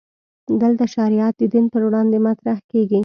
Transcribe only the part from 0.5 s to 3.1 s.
دلته شریعت د دین پر وړاندې مطرح کېږي.